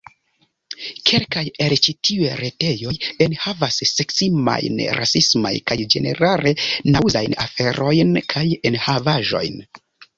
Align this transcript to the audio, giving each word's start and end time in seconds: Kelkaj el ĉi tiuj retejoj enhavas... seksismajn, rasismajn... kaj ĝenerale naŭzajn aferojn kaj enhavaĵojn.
Kelkaj 1.09 1.43
el 1.65 1.75
ĉi 1.87 1.93
tiuj 2.09 2.31
retejoj 2.39 2.95
enhavas... 3.27 3.79
seksismajn, 3.91 4.83
rasismajn... 5.03 5.63
kaj 5.71 5.81
ĝenerale 5.95 6.57
naŭzajn 6.95 7.41
aferojn 7.49 8.15
kaj 8.37 8.49
enhavaĵojn. 8.73 9.67